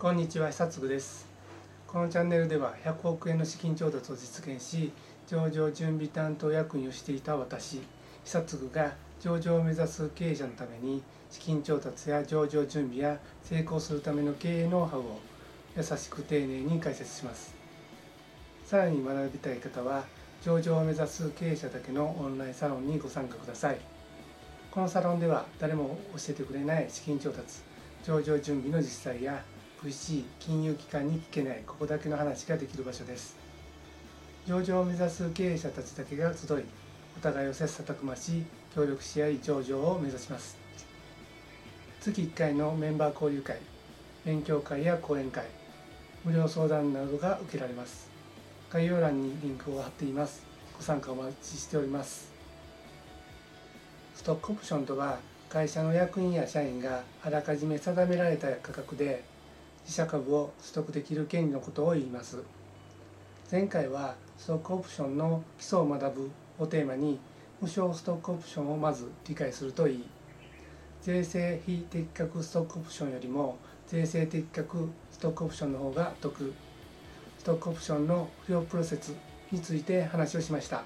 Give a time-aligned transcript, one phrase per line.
[0.00, 1.26] こんにちは久嗣です。
[1.88, 4.92] このチャンネルでは100億円の資金調達を実現し
[5.26, 7.80] 上場準備担当役員をしていた私
[8.24, 15.18] 久嗣が上場を目指す経営者のために資金調達や上場準備や成功するための経営ノウハウを
[15.76, 17.52] 優しく丁寧に解説します。
[18.66, 20.04] さらに学びたい方は
[20.44, 23.78] 上場を目指す経営者だけのオンラインサロンにご参加ください。
[24.70, 27.62] このサロンでは誰も教えてくれない資金調達
[28.04, 29.42] 上場準備の実際や
[29.84, 33.36] VC 金融機関に聞けないここだけの話ができる場所です。
[34.44, 36.64] 上場を目指す経営者たちだけが集い
[37.16, 38.42] お互いを切磋琢磨し
[38.74, 40.56] 協力し合い上場を目指します。
[42.00, 43.58] 月1回のメンバー交流会
[44.24, 45.44] 勉強会や講演会
[46.24, 48.08] 無料相談などが受けられます。
[48.70, 50.42] 概要欄にリンクを貼っています。
[50.76, 52.32] ご参加お待ちしております。
[54.16, 59.22] ストックオプションとは会社の役員や社員があらかじめ定められた価格で
[59.84, 62.38] 自社株を取得できる権利のことを言います。
[63.50, 67.18] 前回はストックオプションの基礎を学ぶをテーマに
[67.60, 70.04] 無償ストックオプションをまず理解するといい。
[71.02, 76.52] 税制非適格ストックオプションよりも税制適格ストックオプションの方が得。
[77.38, 79.14] ストックオプションの不要プロセス
[79.50, 80.82] について話をしました。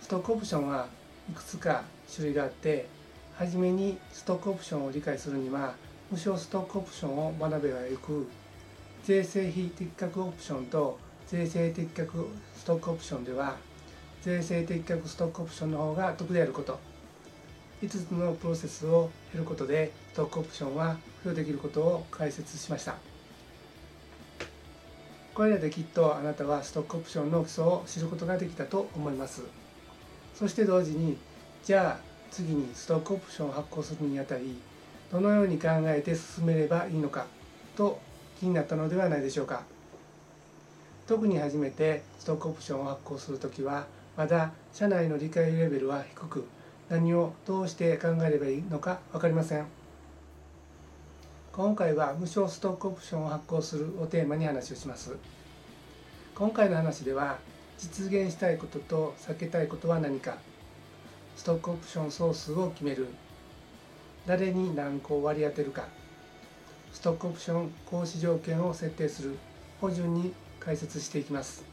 [0.00, 0.86] ストックオプションは
[1.28, 1.82] いくつか
[2.14, 2.86] 種類があって
[3.34, 5.74] 初めにストックオプションを理解するには
[6.08, 8.28] 無償ストックオプションを学べばよく
[9.02, 13.56] 税制非適格オプションと税制適格ストックオプションでは
[14.22, 16.78] 税制適格ストックオプションの方が得であること。
[17.82, 22.94] 5つのプロセスを経ることでストックオプションは付与できることを解説しました。
[25.34, 29.42] これらできっとあなたはストックオプションの基礎を知ることができたと思います。
[30.36, 31.18] そして同時に
[31.64, 34.56] じゃあ次にストックオプションを発行するにあたり
[35.12, 37.26] どのように考えて進めればいいのか
[37.76, 38.00] と
[38.40, 39.62] 気になったのではないでしょうか。
[41.06, 46.44] 特に初めてストックオプションを発行するときはまだ社内の理解レベルは低く
[46.88, 49.66] 何をどうして考えればいいのか分かりません。
[51.52, 55.16] 今回は無償ストックオプションを発行するをテーマに話をします。
[56.34, 57.38] 今回の話では
[57.78, 60.36] 実現したいことと避けたいことは何か。
[61.36, 63.06] ストックオプション総数を決める。
[64.26, 65.84] 誰に何個割り当てるか。
[66.92, 69.38] ストックオプション行使条件を設定する。
[69.82, 71.64] を順に解説していきます。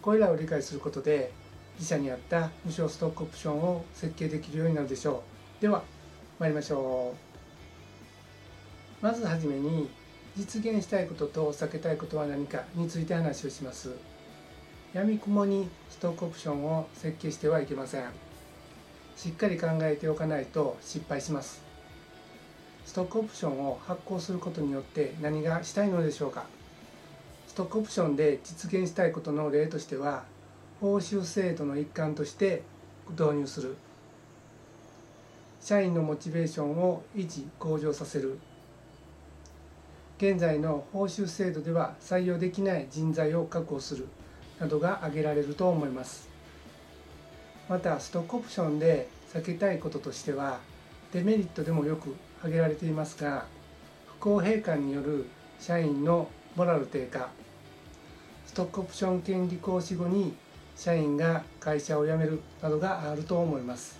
[0.00, 1.32] これらを理解することで
[1.74, 5.22] 自社に合った無償ストックオプションを設計できるようになるでしょ
[5.58, 5.62] う。
[5.62, 5.82] では
[6.38, 7.14] 参りましょ
[9.02, 9.04] う。
[9.04, 9.90] まずはじめに
[10.36, 13.90] 実現したいことと避けたいことは何かについて話をします。
[14.92, 18.04] やみくもにストックオプションを設計してはいけません。
[19.16, 21.62] しっかり考えておかないと失敗します。
[22.84, 26.46] ストックオプションを発行することによって何がしたいのでしょうか。
[27.46, 30.24] ストックオプションで実現したいことの例としては
[30.80, 32.62] 報酬制度の一環として
[33.10, 33.76] 導入する。
[35.60, 38.38] 社員のモチベーションを維持向上させる。
[40.18, 44.08] 現在の報酬制度では採用できない人材を確保する
[44.58, 46.31] などが挙げられると思います。
[47.68, 50.60] またストックオプションで避けたいこととしては
[51.12, 53.46] デメリットでもよく挙げられていますが
[54.06, 55.26] 不公平感による
[55.58, 57.28] 社員のモラル低下。
[58.46, 60.34] ストックオプション権利行使後に
[60.76, 63.98] 社員が会社を辞めるなどがあると思います。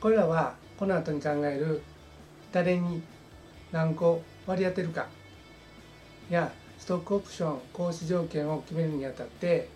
[0.00, 1.82] これらはこの後に考える
[2.52, 3.02] 誰に
[3.72, 5.06] 何個割り当てるか
[6.30, 9.68] やストックオプション行使条件を決めるにあたって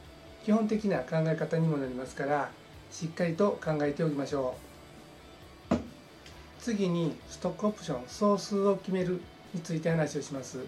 [0.45, 2.51] 基本的な考え方にもなりますから
[2.91, 4.55] しっかりと考えておきましょ
[5.71, 5.77] う。
[6.61, 9.21] 次にストックオプション総数を決める
[9.55, 10.59] について話をします。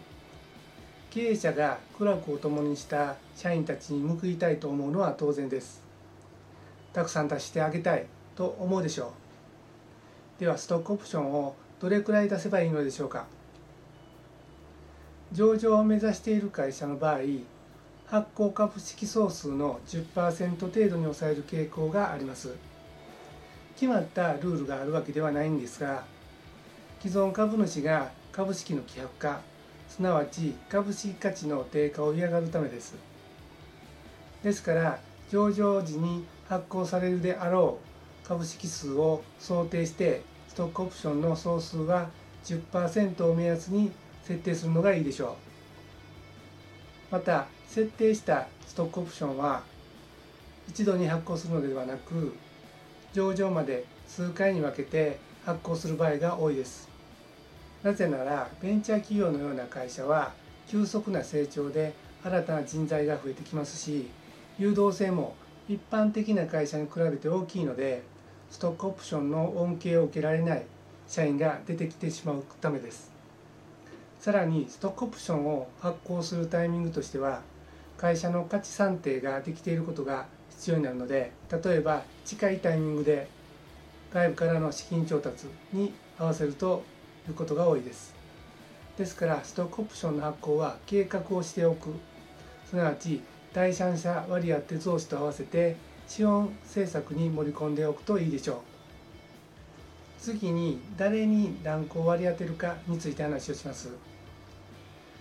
[1.11, 5.83] 経営者が苦楽を共にした社員たちに報いたいと思うのは当然です。
[6.93, 9.13] たくさん出してあげたいと思うでしょ
[10.39, 10.41] う。
[10.41, 13.27] ではストックオプションをどれくらい出せばいいのでしょうか。
[15.33, 17.19] 上場を目指している会社の場合
[18.07, 22.55] 発行株式総数の10%程度に抑える傾向があります。
[23.75, 26.05] 決まったルールがあるわけではないんですが
[27.01, 29.41] 既存株主が株式の希薄化
[29.89, 32.95] すなわち株式価値の低下を嫌がるためです。
[34.43, 34.99] ですから
[35.31, 37.79] 上場時に発行されるであろ
[38.25, 42.09] う株式数を想定してストックオプションの総数は
[42.45, 43.91] 10%を目安に
[44.23, 45.37] 設定するのがいいでしょ
[47.11, 47.15] う。
[47.15, 49.63] また設定したストックオプションは
[50.69, 52.35] 一度に発行するのではなく
[53.15, 56.87] 上場まで数回に分けて発行する場合が多いです。
[57.83, 60.35] なぜならベンチャー企業のような会社は
[60.69, 64.07] 急速な成長で新たな人材が増えてきますし
[64.59, 65.35] 誘導性も
[65.67, 68.03] 一般的な会社に比べて大きいので
[68.51, 70.67] ストックオプションの恩恵を受けられない
[71.09, 73.11] 社員が出てきてしまうためです。
[74.21, 77.41] さらにストックオプションを発行するタイミングとしては
[78.03, 81.31] 会社の価値算定ができていることが必要になるので
[81.65, 83.29] 例えば近いタイミングで
[84.13, 86.83] 外部からの資金調達に合わせると
[87.29, 88.13] いうことが多いです。
[88.99, 91.91] ですからストックオプションの発行は計画をしておく。
[92.69, 93.23] すなわち
[93.55, 95.77] 第三者割当増資と合わせて
[96.09, 98.57] 資本政策に盛り込んでおくといいでしょう。
[100.19, 103.91] 次に誰に何個割り当てるかについて話をします。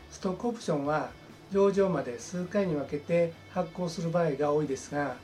[0.10, 1.12] ストックオプションは
[1.52, 5.16] 上場まで数回に分けて発行する場合が多いですが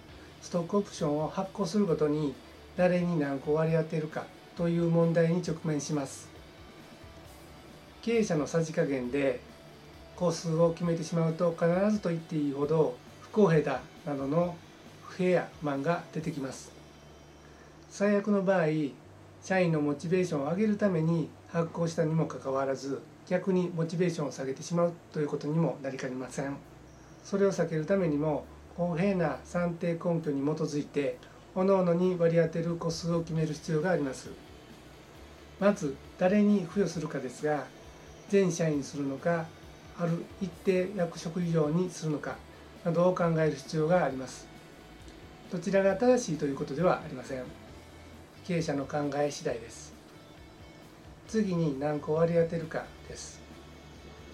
[0.42, 2.34] ストックオプションを発行するごとに
[2.76, 4.26] 誰に何個割り当てるか
[4.58, 6.28] という問題に直面します。
[8.02, 9.40] 経営者のさじ加減で
[10.16, 14.56] 個数を決めてしまうと必ずと言っていいほど不公平だなどの
[15.06, 16.72] 不平や不満が出てきます。
[17.90, 18.68] 最悪の場合
[19.44, 26.58] 社員のモチベーションを上げるために発行したにもかかわらず逆にモチベーションを下げてしまうということにもなりかねません。
[27.24, 28.46] それを避けるためにも
[28.76, 31.18] 公平な算定根拠に基づいて
[31.56, 34.30] 各々に割り当てる個数を決める必要があります。
[35.60, 37.66] まず誰に付与するかですが
[38.30, 39.46] 全社員にするのか
[40.00, 42.36] ある一定役職以上にするのか
[42.86, 44.48] などを考える必要があります。
[45.52, 47.44] どちらが正しいということではありません。
[48.46, 49.97] 経営者の考え次第です。
[51.28, 53.42] 次に何個割り当てるかです。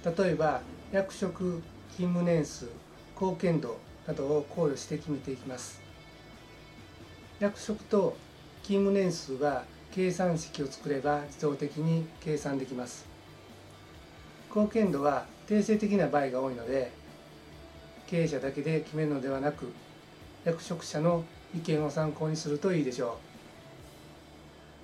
[0.06, 0.62] 例えば
[0.92, 1.62] 役職
[1.92, 2.68] 勤務年数
[3.20, 5.82] 貢献度などを考慮して決めていきます。
[7.40, 8.16] 役職と
[8.62, 13.06] 勤務年数は計算式を作れば自動的に計算できます。
[14.50, 16.92] 貢献度は定性的な場合が多いので
[18.06, 19.72] 経営者だけで決めるのではなく
[20.46, 21.24] 役職者の
[21.56, 23.18] 意見を参考にするといいでしょ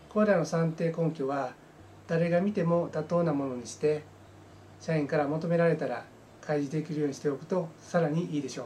[0.10, 0.14] う。
[0.14, 1.54] これらの算定根拠は
[2.10, 4.02] 誰が見ても妥当なものにして
[4.82, 6.06] 社員から求められたら
[6.42, 8.66] 開示できるようにしておくとさらにいいでしょう。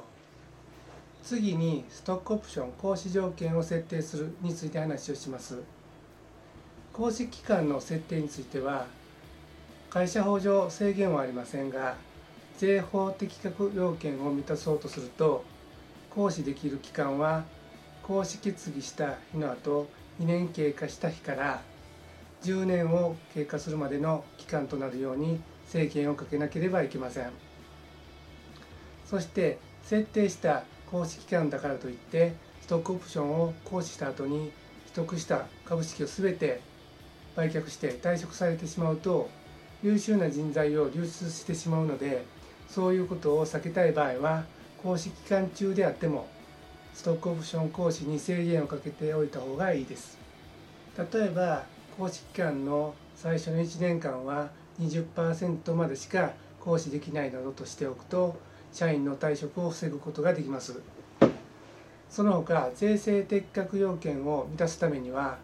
[1.24, 5.58] 次にストックオプション行使条件を設定するについて話をします。
[6.94, 8.88] 行使期間の設定については
[9.90, 11.98] 会社法上制限はありませんが
[12.58, 15.44] 税法適格要件を満たそうとすると
[16.12, 17.44] 行使できる期間は
[18.04, 19.90] 行使決議した日の後
[20.22, 21.62] 2年経過した日から
[22.44, 27.32] 10年を経過するまでの期間となるように制限をかけなければいけません。
[29.06, 34.52] そして設定した行使期間だからといってストックオプションを行使した後に
[34.94, 36.62] 取得した株式を全て
[37.36, 39.30] 売却して退職されてしまうと
[39.84, 42.24] 優秀な人材を流出してしまうので
[42.70, 44.46] そういうことを避けたい場合は
[44.84, 46.28] 行使期間中であっても
[46.94, 50.18] ストックオプション行使に制限をかけておいた方がいいです。
[50.98, 51.64] 例えば
[51.98, 54.50] 行使期間の最初の1年間は
[54.80, 58.36] 20%までしか行使できないなどとしておくと
[58.72, 60.80] 社員の退職を防ぐことができます。
[62.10, 65.38] その他税制適格要件を満たすためには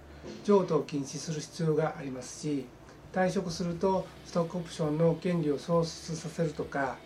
[0.43, 2.65] 譲渡を禁止する必要がありますし
[3.11, 6.97] 退職するとストックオプションの権利を喪失させるとか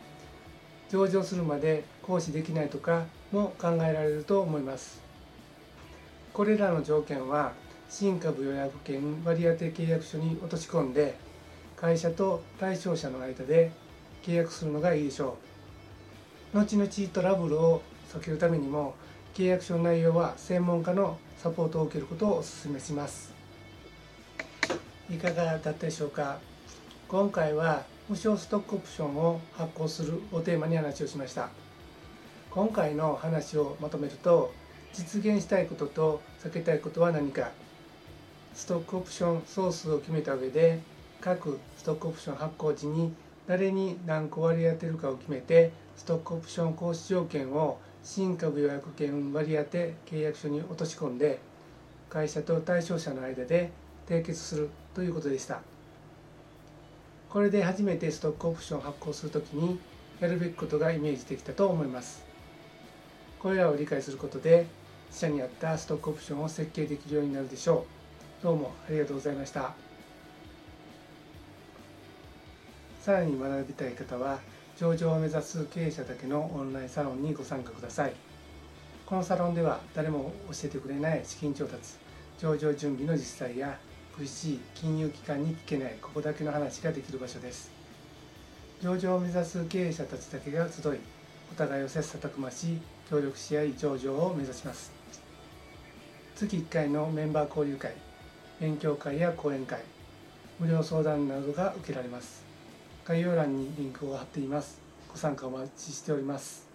[0.90, 5.02] 上場するまで行使できないとかも考えられると思います。
[6.34, 7.54] これらの条件は
[7.96, 11.14] 新株予約権割当契約書に落とし込んで
[11.76, 13.72] 会社と対象者の間で
[14.24, 15.38] 契約するのがいいでしょ
[16.56, 16.58] う。
[16.58, 18.96] 後々トラブルを避けるためにも
[19.36, 23.32] 契約書の内容は専門家のサポートを受けることをお勧めします。
[25.08, 26.40] いかがだったでしょうか？
[27.08, 31.50] 今回は無償ストックオプションを発行するをテーマに話をしました。
[32.50, 34.52] 今回の話をまとめると
[34.94, 37.52] 実現したいことと避けたいことは何か？
[38.56, 40.80] ストックオプション総数を決めた上で
[41.20, 43.14] 各ストックオプション発行時に
[43.48, 51.40] 誰に何個割り当てるかを決めてストックオプション行使条件を新株予約権割り当て契約書に落とし込んで
[52.10, 53.72] 会社と対象者の間で
[54.08, 55.62] 締結するということでした。
[57.30, 59.80] これで初めてストックオプションを発行するときに
[60.20, 62.24] やるべきことがイメージできたと思います。
[63.40, 64.68] これらを理解することで
[65.10, 68.03] 自社に合ったストックオプションを設計できるようになるでしょう。
[68.44, 69.72] どうもありがとうございました。
[73.00, 74.40] さらに学びたい方は
[74.78, 78.14] 上場を目指す経営者だけのオンラインサロンにご参加ください。
[79.06, 81.94] このサロンでは誰も教えてくれない資金調達
[82.38, 83.80] 上場準備の実際や
[84.20, 87.72] VC 金融機関に聞けないここだけの話ができる場所です。
[88.82, 91.00] 上場を目指す経営者たちだけが集い
[91.50, 92.78] お互いを切磋琢磨し
[93.10, 94.92] 協力し合い上場を目指します。
[96.36, 97.94] 月1回のメンバー交流会
[98.60, 99.82] 勉強会や講演会
[100.60, 102.44] 無料相談などが受けられます。
[103.06, 104.80] 概要欄にリンクを貼っています。
[105.12, 106.73] ご参加お待ちしております。